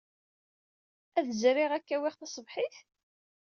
[1.17, 2.75] Ad d-zriɣ ad k-awyeɣ taṣebḥit?